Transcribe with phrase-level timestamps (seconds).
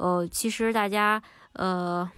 [0.00, 1.22] 呃，其实大家
[1.52, 2.10] 呃，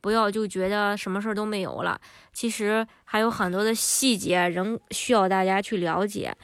[0.00, 2.00] 不要就觉得什么事儿都没有了，
[2.32, 6.34] 其实还有很多的细节仍需要大家去了解。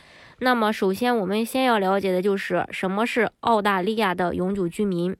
[0.41, 5.17] 那么，首先我们先要了解的就是什么是澳大利亚的永久居民，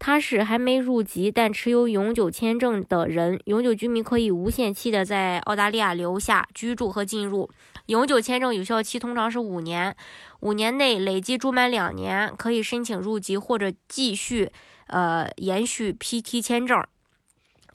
[0.00, 3.38] 他是还没入籍但持有永久签证的人。
[3.44, 7.48] 永久居民可以无限期的在澳大利亚留下居住和进入。
[7.86, 9.94] 永久签证有效期通常是五年，
[10.40, 14.50] 五年内累计住满两年，可以申请入籍或者继续。
[14.92, 16.84] 呃，延续 PT 签证，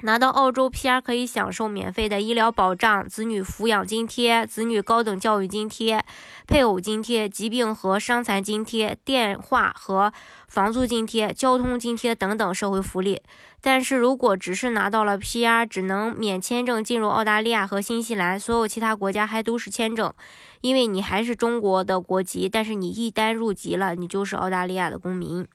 [0.05, 6.05] 拿到澳洲 PR 可以享受免费的医疗保障、子女抚养津贴、子女高等教育津贴、
[6.45, 10.13] 配偶津贴、疾病和伤残津贴、电话和
[10.47, 13.19] 房租津贴、交通津贴等等社会福利。
[13.61, 20.13] 但是如果只是拿到了 PR，只能免签证进入澳大利亚和新西兰，所有其他国家还都是签证，
[20.61, 25.47] 因为你还是中国的国籍，但是你一旦入籍了，你就是澳大利亚的公民。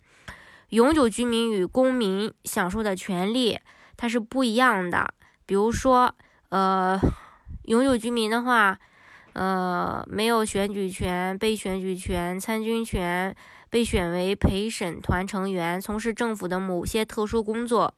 [0.71, 3.59] 永久居民与公民享受的权利，
[4.01, 5.13] 它是不一样的。
[5.45, 6.15] 比如说，
[6.49, 6.99] 呃，
[7.65, 8.79] 永久居民的话，
[9.35, 13.37] 呃，没有选举权、被选举权、参军权、
[13.69, 17.93] 被选为陪审团成员、从事政府的某些特殊工作，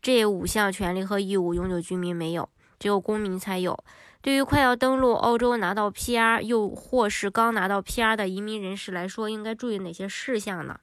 [0.00, 2.48] 这五项权利和义务，永久居民没有，
[2.78, 3.78] 只有公民才有。
[4.22, 10.80] 对于快要登陆澳洲拿到 PR，又或是刚拿到 PR 的移民人士来说，应该注意哪些事项呢？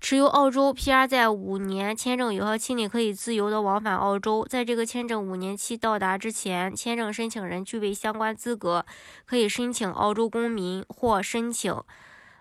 [0.00, 4.46] 持有澳洲 PR，在五年签证有效期内可以自由的往返澳洲。
[4.48, 8.86] 在这个签证五年期到达之前，签证申请人具备相关资格，
[9.26, 11.74] 可以申请澳洲公民或申请，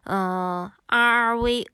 [0.04, 1.66] 呃，RRV，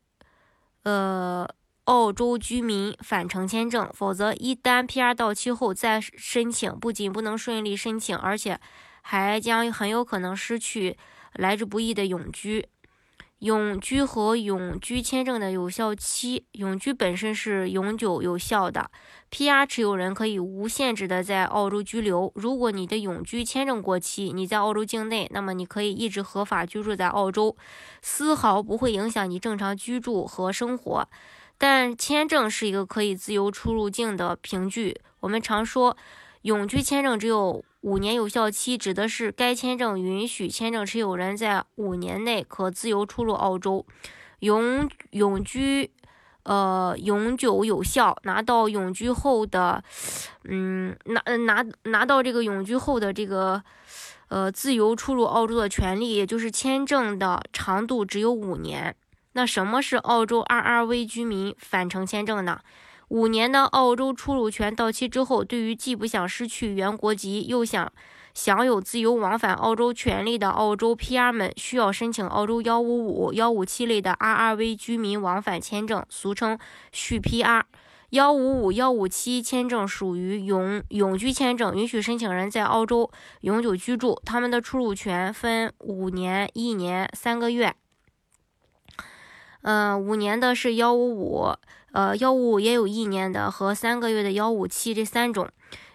[0.84, 1.48] 呃，
[1.84, 3.90] 澳洲居民返程签证。
[3.94, 8.58] 否则，一旦 PR 到期后再申请，不仅不能顺利申请，而且
[9.02, 10.98] 还将很有可能失去
[11.34, 12.70] 来之不易的永居。
[13.44, 18.90] 永居和永居签证的有效期，永居本身是永久有效的。
[19.32, 22.32] PR 持有人可以无限制的在澳洲居留。
[22.36, 27.58] 如果你的永居签证过期，你在澳洲境内，那么你可以一直合法居住在澳洲，
[28.02, 31.06] 丝毫不会影响你正常居住和生活。
[31.58, 35.02] 但签证是一个可以自由出入境的凭据。
[35.20, 35.98] 我们常说，
[36.44, 37.66] 永居签证只有。
[37.84, 43.86] 五年有效期指的是该签证允许签证持有人在五年内可自由出入澳洲。
[44.40, 45.92] 永永居，
[46.44, 48.18] 呃，永久有效。
[48.24, 49.84] 拿到永居后的，
[50.46, 53.62] 嗯，拿拿拿到这个永居后的这个，
[54.30, 58.96] 呃，自由出入澳洲的权利，也就是签证的长度只有五年。
[59.34, 62.62] 那什么是澳洲 RRV 居民返程签证呢？
[63.14, 67.94] 五年的澳洲出入权到期之后，对于既不想失去原国籍，又想
[68.34, 76.58] 享有自由往返澳洲权利的澳洲 PR 们，需要申请澳洲幺五五、幺五七类的 RRV 居民往返签证，俗称
[76.92, 77.62] 续 PR。
[78.10, 84.20] 幺五五、幺五七签证属于永永居签证，允许申请人在澳洲永久居住。
[84.26, 87.76] 他们的出入权分五年、一年、三个月。
[89.64, 91.54] 嗯，五年的是幺五五。
[91.92, 95.48] 呃，幺五五也有一年的和三个月的幺五七这三种。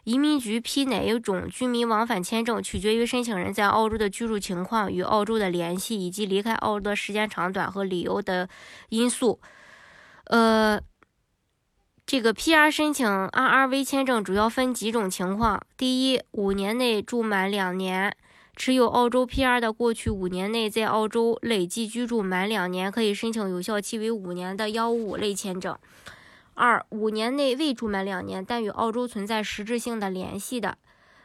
[0.05, 8.49] 移民局批哪一种居民往返签证，取决于申请人在澳洲的居住情况、与澳洲的联系以及离开澳洲的时间长短和理由的
[8.91, 9.41] 因素。
[10.27, 10.81] 呃，
[12.07, 18.17] 这个 PR 申请 RRV 签证主要分几种情况：第一，五年内住满两年。
[18.59, 25.79] 持有澳洲 PR 的，过去五年内在澳洲累计居住满两年，可以申请有效期为五年的幺五五类签证。
[26.55, 30.77] 二、五年内未住满两年，但与澳洲存在实质性的联系的，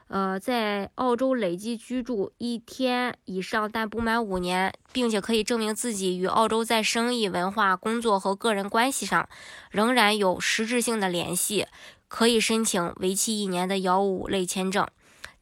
[0.10, 9.28] 呃，在澳洲累计居住一天以上，但不满五年，并且可以证明自己与澳洲在生意、文化、工作和个人关系上
[9.72, 11.66] 仍然有实质性的联系，
[12.08, 14.88] 可以申请为期一年的幺五五类签证。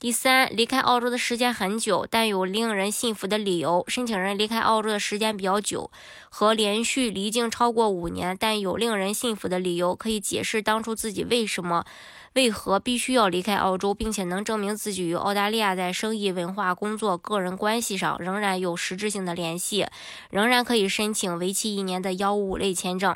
[0.01, 3.85] 第三，离开澳洲的时间很久，但有令人信服的理由。
[3.87, 5.91] 申请人离开澳洲的时间比较久，
[6.31, 11.85] 和连续离境超过五年，但有令人信服的理由，可以解释当初自己为什么、
[12.33, 19.85] 为何必须要离开澳洲，并且能证明自己与澳大利亚在生意、文化、工作、个人关系上仍然有实质性的联系，
[20.31, 23.15] 仍然可以申请为期一年的幺五类签证。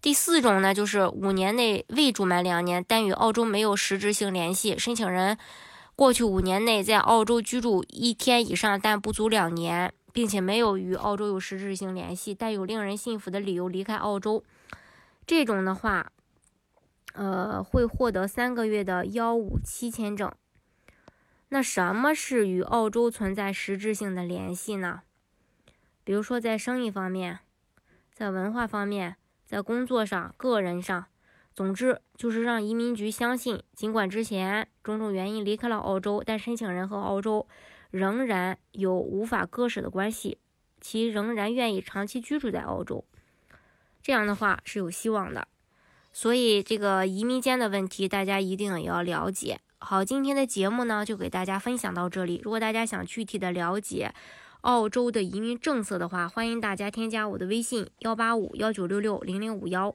[0.00, 5.36] 第四种呢，就是五年内未住满两年，但与澳洲没有实质性联系，申请人
[5.96, 14.42] 过去五年内在澳洲居住一天以上，但不足两年，并且没有与澳洲有实质性联系，但有令人信服的理由离开澳洲，
[15.26, 16.12] 这种的话，
[17.12, 20.32] 呃，会获得三个月的幺五七签证。
[21.50, 25.02] 那什么是与澳洲存在实质性的联系呢？
[26.02, 27.40] 比如说在生意方面，
[28.12, 29.16] 在文化方面。
[29.46, 31.04] 在工作上、个人上，
[31.54, 37.46] 总之就是让移民局相信，尽管之前种种原因离开了澳洲，但申请人和澳洲
[37.90, 40.38] 仍然有无法割舍的关系，
[40.80, 43.04] 其仍然愿意长期居住在澳洲。
[44.02, 45.46] 这样的话是有希望的。
[46.12, 49.60] 所以这个移民间的问题，大家一定也要了解。
[49.78, 52.40] 好，今天的节目呢，就给大家分享到这里。
[52.42, 54.12] 如果大家想具体的了解，
[54.62, 59.94] 澳洲的移民政策的话，欢迎大家添加我的微信幺八五幺九六六零零五幺，